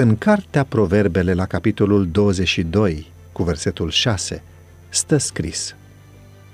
În 0.00 0.16
cartea 0.16 0.64
Proverbele, 0.64 1.34
la 1.34 1.46
capitolul 1.46 2.08
22, 2.10 3.06
cu 3.32 3.42
versetul 3.42 3.90
6, 3.90 4.42
stă 4.88 5.16
scris 5.16 5.74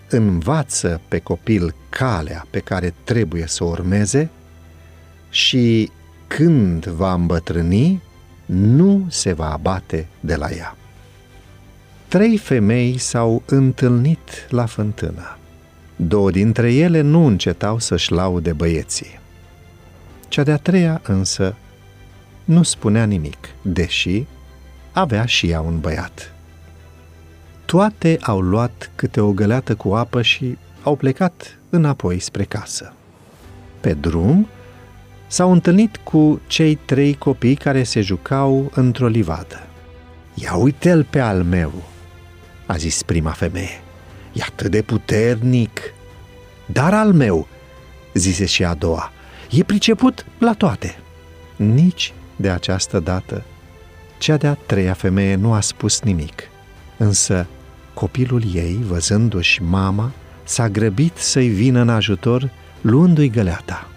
Învață 0.09 1.01
pe 1.09 1.19
copil 1.19 1.75
calea 1.89 2.47
pe 2.51 2.59
care 2.59 2.95
trebuie 3.05 3.47
să 3.47 3.65
o 3.65 3.67
urmeze 3.67 4.31
și 5.31 5.91
când 6.27 6.87
va 6.87 7.13
îmbătrâni, 7.13 8.03
nu 8.47 9.07
se 9.09 9.33
va 9.33 9.53
abate 9.53 10.07
de 10.21 10.35
la 10.35 10.51
ea. 10.51 10.77
Trei 12.09 12.37
femei 12.37 12.99
s-au 12.99 13.43
întâlnit 13.47 14.47
la 14.49 14.67
fântână. 14.67 15.39
Două 15.97 16.31
dintre 16.31 16.73
ele 16.75 17.01
nu 17.01 17.27
încetau 17.27 17.79
să-și 17.79 18.13
laude 18.13 18.53
băieții. 18.53 19.21
Cea 20.29 20.43
de-a 20.43 20.57
treia 20.57 21.01
însă 21.05 21.55
nu 22.45 22.63
spunea 22.63 23.05
nimic, 23.05 23.49
deși 23.63 24.25
avea 24.93 25.25
și 25.25 25.51
ea 25.51 25.61
un 25.61 25.81
băiat. 25.81 26.33
Toate 27.65 28.19
au 28.23 28.41
luat 28.41 28.91
câte 28.95 29.21
o 29.21 29.33
găleată 29.33 29.75
cu 29.75 29.95
apă 29.95 30.23
și 30.23 30.59
au 30.83 30.97
plecat 30.97 31.59
înapoi 31.71 32.19
spre 32.19 32.45
casă. 32.45 32.93
Pe 33.81 33.95
drum 33.95 34.47
s-au 35.27 35.53
întâlnit 35.53 35.97
cu 35.97 36.41
cei 36.47 36.75
trei 36.75 37.15
copii 37.15 37.55
care 37.55 37.83
se 37.83 38.01
jucau 38.01 38.71
într-o 38.75 39.07
livadă. 39.07 39.67
Ia 40.35 40.55
uite-l 40.55 41.05
pe 41.11 41.21
al 41.21 41.43
meu, 41.43 41.73
a 42.67 42.77
zis 42.77 43.03
prima 43.03 43.31
femeie. 43.31 43.83
E 44.33 44.43
atât 44.43 44.71
de 44.71 44.83
puternic. 44.83 45.81
Dar 46.67 46.95
al 46.95 47.13
meu, 47.13 47.49
zise 48.15 48.45
și 48.45 48.65
a 48.65 48.75
doua, 48.75 49.13
e 49.51 49.63
priceput 49.63 50.27
la 50.39 50.53
toate. 50.53 50.97
Nici 51.57 52.13
de 52.37 52.51
această 52.51 53.01
dată, 53.01 53.45
cea 54.19 54.37
de-a 54.37 54.55
treia 54.55 54.93
femeie 54.93 55.35
nu 55.35 55.53
a 55.53 55.61
spus 55.61 56.01
nimic, 56.01 56.43
însă 56.97 57.47
copilul 57.95 58.43
ei, 58.55 58.79
văzându-și 58.87 59.63
mama, 59.63 60.13
s-a 60.45 60.69
grăbit 60.69 61.17
să-i 61.17 61.49
vină 61.49 61.81
în 61.81 61.89
ajutor, 61.89 62.51
luându-i 62.81 63.29
găleata. 63.29 63.89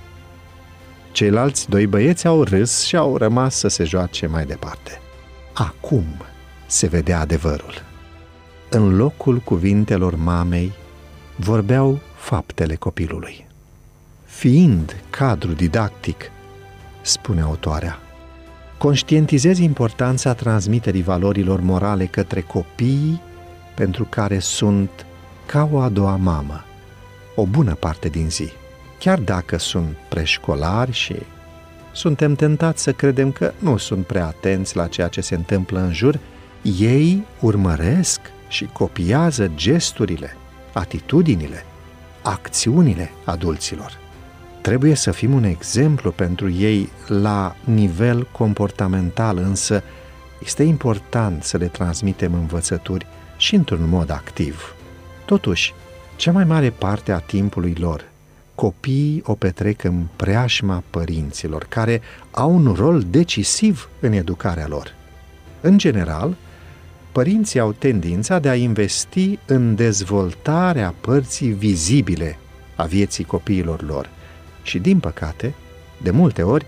Ceilalți 1.12 1.70
doi 1.70 1.88
băieți 1.88 2.28
au 2.28 2.44
râs 2.44 2.84
și 2.84 2.96
au 2.96 3.18
rămas 3.18 3.56
să 3.56 3.68
se 3.68 3.84
joace 3.84 4.28
mai 4.28 4.46
departe. 4.46 5.02
Acum 5.54 6.06
se 6.66 6.88
vedea 6.88 7.20
adevărul. 7.20 7.74
În 8.70 8.96
locul 8.96 9.38
cuvintelor 9.38 10.16
mamei 10.16 10.72
vorbeau 11.36 12.00
faptele 12.16 12.76
copilului. 12.76 13.48
Fiind 14.26 14.96
cadru 15.10 15.52
didactic, 15.52 16.32
spune 17.02 17.42
autoarea, 17.42 18.00
conștientizezi 18.78 19.64
importanța 19.64 20.34
transmiterii 20.34 21.04
valorilor 21.04 21.60
morale 21.60 22.06
către 22.06 22.42
copiii 22.42 23.22
pentru 23.76 24.04
care 24.10 24.40
sunt 24.40 24.90
ca 25.46 25.70
o 25.72 25.80
a 25.80 25.90
doua 25.90 26.16
mamă, 26.16 26.64
o 27.36 27.46
bună 27.46 27.74
parte 27.74 28.08
din 28.08 28.30
zi, 28.30 28.52
chiar 29.00 29.20
dacă 29.20 29.58
sunt 29.58 29.96
preșcolari 30.10 30.92
și 30.92 31.16
suntem 31.92 32.36
tentați 32.36 32.84
să 32.84 32.92
credem 32.92 33.32
că 33.32 33.54
nu 33.60 33.78
sunt 33.78 34.06
prea 34.06 34.26
atenți 34.26 34.76
la 34.76 34.88
ceea 34.88 35.08
ce 35.08 35.22
se 35.22 35.36
întâmplă 35.36 35.80
în 35.80 35.94
jur, 35.94 36.20
ei 36.62 37.26
urmăresc 37.40 38.20
și 38.48 38.66
copiază 38.66 39.52
gesturile, 39.56 40.36
atitudinile, 40.74 41.66
acțiunile 42.24 43.12
adulților. 43.26 44.07
Trebuie 44.68 44.96
să 44.96 45.12
fim 45.12 45.34
un 45.34 45.44
exemplu 45.44 46.12
pentru 46.12 46.52
ei 46.52 46.90
la 47.08 47.56
nivel 47.64 48.28
comportamental, 48.32 49.38
însă 49.38 49.84
este 50.44 50.64
important 50.64 51.44
să 51.44 51.58
le 51.58 51.66
transmitem 51.66 52.34
învățături 52.34 53.06
și 53.38 53.56
într-un 53.56 53.90
mod 53.90 54.10
activ. 54.10 54.76
Totuși, 55.26 55.74
cea 56.16 56.32
mai 56.32 56.44
mare 56.44 56.70
parte 56.70 57.12
a 57.12 57.18
timpului 57.18 57.76
lor, 57.80 58.10
copiii 58.56 59.22
o 59.26 59.34
petrec 59.34 59.84
în 59.84 60.06
preajma 60.16 60.84
părinților, 60.90 61.66
care 61.70 62.02
au 62.32 62.56
un 62.56 62.74
rol 62.78 63.04
decisiv 63.10 63.90
în 64.00 64.12
educarea 64.12 64.68
lor. 64.68 64.94
În 65.62 65.78
general, 65.78 66.36
părinții 67.12 67.60
au 67.60 67.72
tendința 67.72 68.40
de 68.40 68.50
a 68.50 68.56
investi 68.56 69.40
în 69.46 69.76
dezvoltarea 69.76 70.94
părții 71.02 71.50
vizibile 71.50 72.38
a 72.76 72.84
vieții 72.84 73.24
copiilor 73.24 73.82
lor 73.82 74.16
și, 74.68 74.80
din 74.80 75.00
păcate, 75.00 75.54
de 76.02 76.12
multe 76.12 76.44
ori, 76.44 76.66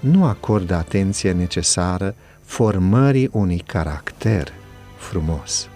nu 0.00 0.24
acordă 0.24 0.74
atenție 0.74 1.32
necesară 1.32 2.14
formării 2.44 3.28
unui 3.32 3.62
caracter 3.66 4.52
frumos. 4.96 5.68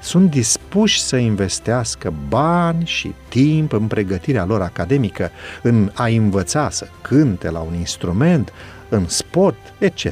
Sunt 0.00 0.30
dispuși 0.30 1.00
să 1.00 1.16
investească 1.16 2.12
bani 2.28 2.86
și 2.86 3.14
timp 3.28 3.72
în 3.72 3.86
pregătirea 3.86 4.44
lor 4.44 4.62
academică, 4.62 5.30
în 5.62 5.90
a 5.94 6.06
învăța 6.06 6.70
să 6.70 6.86
cânte 7.02 7.50
la 7.50 7.60
un 7.60 7.74
instrument, 7.74 8.52
în 8.88 9.08
sport, 9.08 9.74
etc. 9.78 10.06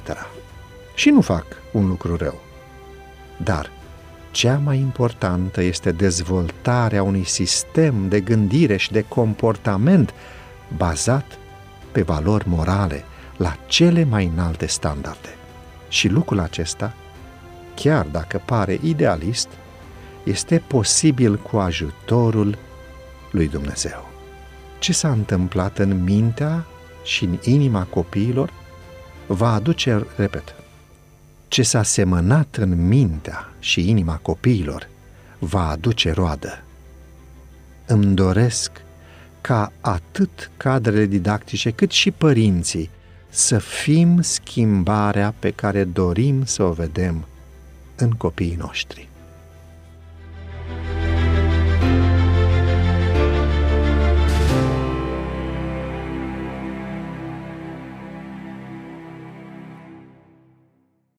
Și 0.94 1.10
nu 1.10 1.20
fac 1.20 1.46
un 1.72 1.88
lucru 1.88 2.16
rău. 2.16 2.40
Dar 3.36 3.70
cea 4.30 4.60
mai 4.64 4.78
importantă 4.78 5.62
este 5.62 5.92
dezvoltarea 5.92 7.02
unui 7.02 7.24
sistem 7.24 8.08
de 8.08 8.20
gândire 8.20 8.76
și 8.76 8.92
de 8.92 9.04
comportament 9.08 10.14
bazat 10.76 11.38
pe 11.92 12.02
valori 12.02 12.48
morale, 12.48 13.04
la 13.36 13.56
cele 13.66 14.04
mai 14.04 14.30
înalte 14.34 14.66
standarde. 14.66 15.36
Și 15.88 16.08
lucrul 16.08 16.40
acesta, 16.40 16.94
chiar 17.74 18.06
dacă 18.06 18.42
pare 18.44 18.78
idealist, 18.82 19.48
este 20.24 20.62
posibil 20.66 21.36
cu 21.38 21.56
ajutorul 21.56 22.58
lui 23.30 23.48
Dumnezeu. 23.48 24.10
Ce 24.78 24.92
s-a 24.92 25.10
întâmplat 25.10 25.78
în 25.78 26.02
mintea 26.04 26.66
și 27.04 27.24
în 27.24 27.38
inima 27.42 27.84
copiilor 27.84 28.52
va 29.26 29.52
aduce, 29.52 30.06
repet, 30.16 30.54
ce 31.48 31.62
s-a 31.62 31.82
semănat 31.82 32.56
în 32.56 32.86
mintea 32.86 33.48
și 33.58 33.88
inima 33.88 34.16
copiilor 34.16 34.88
va 35.38 35.68
aduce 35.68 36.10
roadă. 36.10 36.62
Îmi 37.86 38.14
doresc 38.14 38.70
ca 39.42 39.72
atât 39.80 40.50
cadrele 40.56 41.06
didactice 41.06 41.70
cât 41.70 41.90
și 41.90 42.10
părinții 42.10 42.90
să 43.28 43.58
fim 43.58 44.20
schimbarea 44.20 45.34
pe 45.38 45.50
care 45.50 45.84
dorim 45.84 46.44
să 46.44 46.62
o 46.62 46.72
vedem 46.72 47.24
în 47.96 48.10
copiii 48.10 48.56
noștri. 48.58 49.08